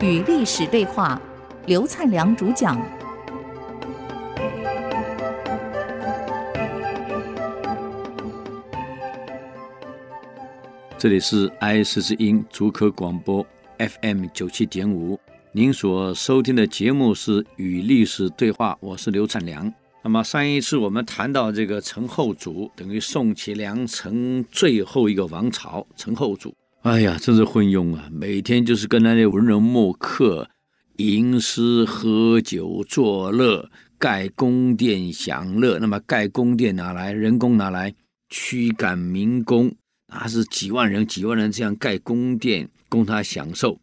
[0.00, 1.20] 与历史对话，
[1.66, 2.80] 刘灿良主讲。
[10.96, 13.44] 这里是 I 四之音竹科广播
[13.78, 15.18] FM 九七点五，
[15.50, 19.72] 您所收听的节目是《与历史对话》，我是刘灿良。
[20.04, 26.54] 那么上一次我们谈到这个陈后主，等于宋齐梁陈最后一个王朝，陈后主。
[26.82, 28.08] 哎呀，真是昏庸啊！
[28.10, 30.48] 每天就是跟那些文人墨客
[30.96, 35.80] 吟诗、喝酒、作乐、盖宫殿享乐。
[35.80, 37.92] 那么盖宫殿拿来，人工拿来
[38.30, 39.74] 驱赶民工，
[40.06, 43.80] 那是几万人、几万人这样盖宫殿供他享受。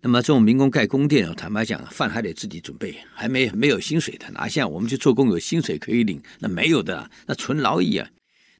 [0.00, 6.22] 那么这种民工盖宫殿，坦白讲，饭还得自己准备，还没没有薪水的，哪像我们去做工有薪水可以领？
[6.38, 8.08] 那没有的，那纯劳役啊。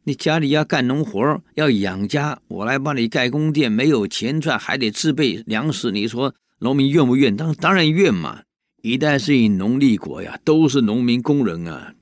[0.05, 5.93] 你家里要干农活要养家，我来帮你盖宫殿，没有钱赚，还得自备粮食。
[5.93, 7.37] 你说农民愿不愿？
[7.37, 8.43] 当当然愿嘛！
[8.82, 11.95] 一代是以农立国呀，都是农民工人啊，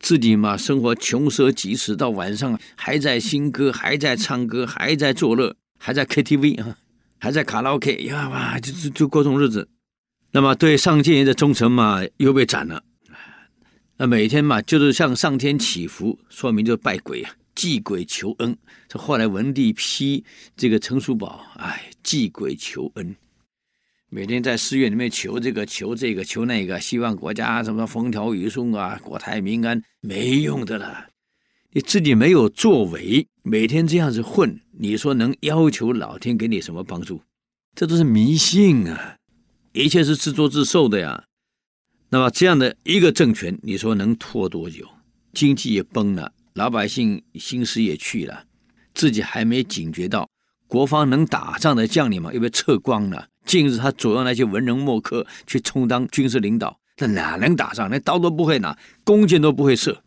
[0.00, 6.78] 自己嘛生活穷奢极侈，到晚上还在新歌，还在唱歌，还在作乐，还在 KTV 啊，
[7.18, 9.68] 还在卡拉 OK 呀哇，就就就过这种日子。
[10.30, 12.82] 那么对上进人的忠诚嘛，又被斩了。
[13.98, 17.30] 那每天嘛，就是向上天祈福，说明就拜鬼啊。
[17.62, 20.24] 祭鬼求恩，这后来文帝批
[20.56, 23.14] 这个陈叔宝，哎，祭鬼求恩，
[24.08, 31.06] 每天在寺院里面求这个求这个求那个，希望国家什么风调雨顺啊，国泰民安，没用的了。
[31.70, 37.22] 你自己没有作为，每天这样子混，你说能要求老天给你什么帮助？
[37.76, 39.18] 这都是迷信啊！
[39.72, 41.26] 一切是自作自受的呀。
[42.08, 44.84] 那么这样的一个政权，你说能拖多久？
[45.32, 46.32] 经济也崩了。
[46.54, 48.44] 老百姓心思也去了，
[48.94, 50.28] 自己还没警觉到，
[50.66, 53.26] 国防能打仗的将领嘛，又被撤光了。
[53.46, 57.88] 近日他左右那些文人墨客去充当军事领导，那哪能打仗？
[57.88, 60.02] 连刀都不会拿，弓箭都不会射。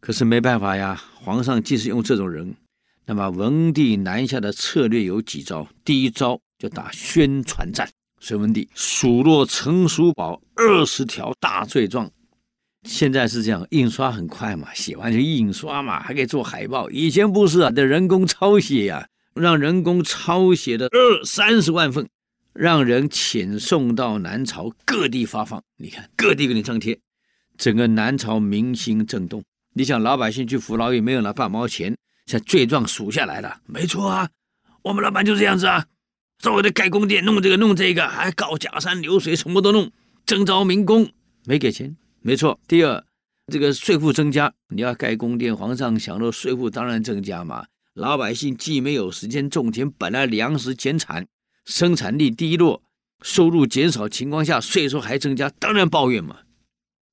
[0.00, 2.54] 可是没办法呀，皇上既是用这种人，
[3.06, 5.66] 那么文帝南下的策略有几招？
[5.84, 7.88] 第一招就打宣传战，
[8.20, 12.10] 隋文帝数落陈叔宝二十条大罪状。
[12.84, 16.90] 现在是这样，印刷很快嘛，写完就印刷嘛，还可以做海报。
[16.90, 22.08] 以前不是啊，得人工抄写呀、让人工抄写的二三十万份，
[22.54, 25.62] 让人遣送到南朝各地发放。
[25.76, 26.98] 你看，各地给你张贴，
[27.58, 29.42] 整个南朝民心震动。
[29.74, 31.94] 你想，老百姓去服劳役没有拿半毛钱，
[32.26, 34.28] 像罪状数下来了，没错啊，
[34.82, 35.84] 我们老板就这样子啊，
[36.38, 39.92] 所谓的盖宫殿，弄这个弄这个，还搞假山流水，什么都弄，
[40.24, 41.08] 征召民工，
[41.44, 41.94] 没给钱。
[42.22, 43.02] 没错，第二，
[43.46, 47.64] 这个税负增加，你要盖宫殿，皇上享乐，税负当然增加嘛。
[47.94, 51.26] 老百姓既没有时间种田，本来粮食减产，
[51.64, 52.82] 生产力低落，
[53.22, 56.36] 收入减少情况下，税收还增加，当然抱怨嘛。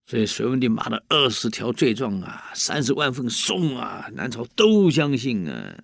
[0.06, 5.78] 所以隋文帝骂了二十条罪状啊，三十万份送啊，南朝都相信啊。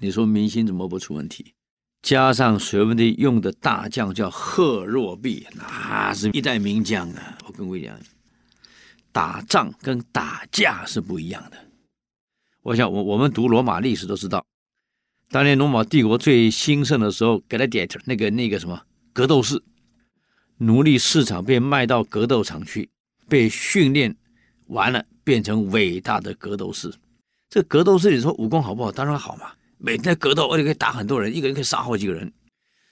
[0.00, 1.54] 你说民心怎么不出问题？
[2.02, 7.38] 加上隋文帝用的大将叫贺若弼，那是一代名将啊。
[7.46, 7.96] 我跟各位讲。
[9.18, 11.56] 打仗跟打架是不一样的。
[12.62, 14.46] 我想，我我们读罗马历史都知道，
[15.28, 18.80] 当年罗马帝国最兴盛的时候，gladiator 那个那个什么
[19.12, 19.60] 格斗士，
[20.58, 22.88] 奴隶市场被卖到格斗场去，
[23.28, 24.14] 被训练
[24.68, 26.94] 完了变成伟大的格斗士。
[27.50, 28.92] 这格斗士，你说武功好不好？
[28.92, 32.32] 当然好嘛，每天格斗，而且可以打很多人，一个人可以杀好几个人。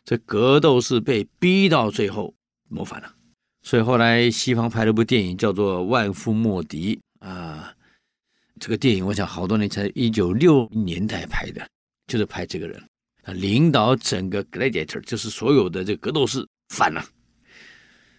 [0.04, 2.34] 这格斗士被逼到最后
[2.68, 3.12] 谋反了。
[3.66, 6.96] 所以后来西方拍了部电影，叫做《万夫莫敌》
[7.26, 7.74] 啊。
[8.60, 11.68] 这个电影我想好多年前，一九六零年代拍的，
[12.06, 12.80] 就是拍这个人，
[13.24, 17.04] 他领导整个 gladiator，就是所有的这个格斗士反了。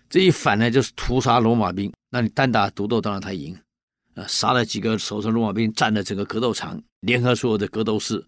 [0.09, 1.89] 这一反呢，就是屠杀罗马兵。
[2.09, 3.57] 那你单打独斗，当然他赢
[4.15, 8.21] 啊，杀了几个守城罗马兵，占了整个格斗场，联合所有的格斗士，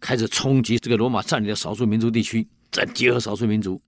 [0.00, 3.78] 开始冲击这个罗马占领的少数民族地区，再结合少数民族。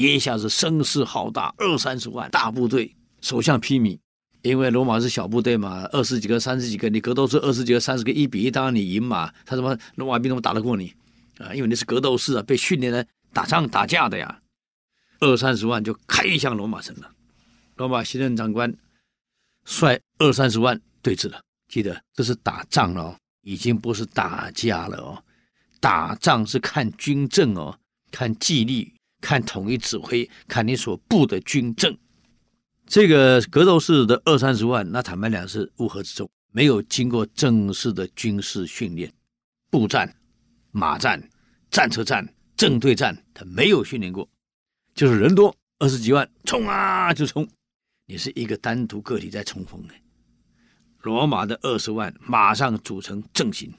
[0.00, 3.98] 一下子声势浩大，二三十万大部队，所向披靡。
[4.42, 9.32] 因为罗马是小部队嘛，二十几个、三十几个，你格斗士二十几个、三十个，一比一，当然你赢嘛。
[9.44, 10.94] 他怎么罗马兵怎么打得过你
[11.38, 11.52] 啊？
[11.52, 14.40] 因为你是格斗士啊，被训练来打仗打架的呀。
[15.18, 17.10] 二三十万就开向罗马城了。
[17.74, 18.72] 罗马行政长官
[19.64, 21.40] 率二三十万对峙了。
[21.68, 25.22] 记得这是打仗了哦，已经不是打架了哦。
[25.80, 27.76] 打仗是看军政哦，
[28.12, 28.92] 看纪律。
[29.20, 31.96] 看统一指挥，看你所布的军政，
[32.86, 39.12] 这个格斗士的二三十万，那坦白讲是乌合之众，没有经过正式的军事训练，
[39.70, 40.16] 步战、
[40.70, 41.28] 马战、
[41.70, 42.26] 战车战、
[42.56, 44.28] 正对战，他没有训练过。
[44.94, 47.46] 就是人多二十几万，冲啊就冲，
[48.06, 49.94] 你是一个单独个体在冲锋呢。
[51.02, 53.72] 罗马的二十万马上组成阵型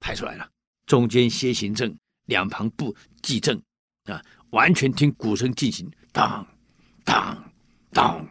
[0.00, 0.48] 排出来了，
[0.86, 1.96] 中间楔形阵，
[2.26, 3.62] 两旁布骑阵
[4.06, 4.20] 啊，
[4.54, 6.46] 完全听鼓声进行，当
[7.04, 7.52] 当
[7.92, 8.24] 当，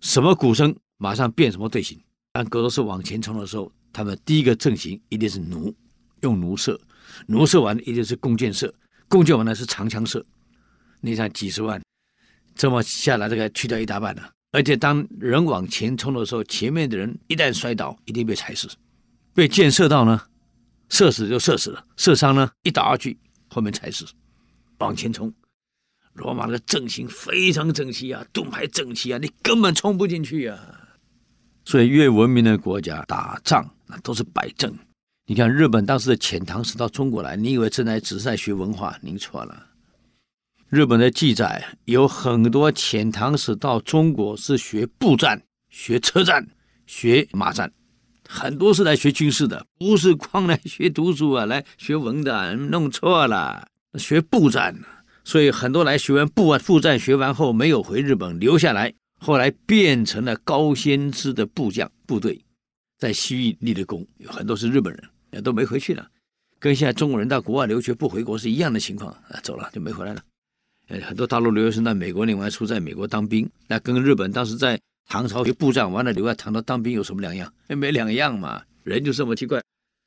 [0.00, 2.00] 什么鼓声马上变什么队形。
[2.32, 5.74] 当格斗士往前冲的时候，他们第一个阵型一定是弩，
[6.22, 6.80] 用弩射，
[7.26, 8.72] 弩射完一定是弓箭射，
[9.08, 10.24] 弓箭完了是长枪射。
[11.02, 11.78] 你想几十万
[12.54, 14.30] 这么下来，这个去掉一大半了。
[14.52, 18.66] 而且当人往前冲的时候，前面的人一旦摔倒，一定被踩死。
[19.34, 20.18] 被箭射到呢，
[20.88, 23.18] 射死就射死了；射伤呢，一倒下去，
[23.48, 24.06] 后面踩死。
[24.80, 25.32] 往前冲，
[26.14, 30.58] 罗马的阵型非常整齐啊，盾牌整齐啊，你根本冲不进去啊。
[31.64, 34.74] 所以，越文明的国家打仗那都是摆阵。
[35.26, 38.98] 你看日本当时的遣唐使到中国来，你以为正在只是在学文化？
[39.00, 39.66] 您错了。
[40.68, 46.48] 日本的记载有很多遣唐使到中国是学步战、学车战、
[46.86, 47.70] 学马战，
[48.26, 53.68] 很多是来学军事的，不是光来学读书啊，来学文的，弄错了，
[53.98, 54.74] 学步战。
[55.22, 58.92] 所以很多来学完步啊步战学完后没有回日本，留下来。
[59.22, 62.42] 后来变成了高仙芝的部将部队，
[62.96, 66.08] 在西域立了功，有很多是日本人，也都没回去了，
[66.58, 70.22] 跟现在中国人到国外留学不回国是一样的情况啊，走了就没回来了。
[70.88, 77.52] 呃，很多大陆留学生在美国另外出，在美国当兵，那跟日本当时在唐朝学部将完了留在唐朝当兵有什么两样？
[77.68, 79.62] 没两样嘛，人就这么奇怪。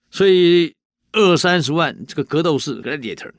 [0.09, 0.73] 所以
[1.11, 3.31] 二三十万这个格斗士给他撵屯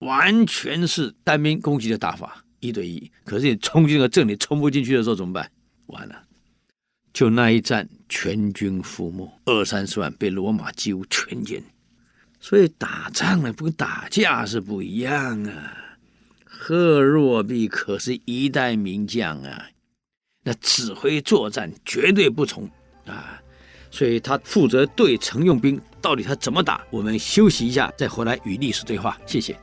[0.00, 2.44] 完全是单兵攻击的打法。
[2.60, 5.48] 一对一，可是你冲进了阵，里冲不进去的时候怎么办？
[5.86, 6.22] 完了，
[7.12, 11.62] 就那一战全军覆没，二三十万被罗马几乎全歼。
[12.40, 15.72] 所以打仗呢，不跟打架是不一样啊。
[16.44, 19.66] 贺若弼可是一代名将啊，
[20.42, 22.68] 那指挥作战绝对不从
[23.06, 23.40] 啊。
[23.90, 26.84] 所以他负责对程用兵，到底他怎么打？
[26.90, 29.16] 我们休息一下，再回来与历史对话。
[29.26, 29.56] 谢谢。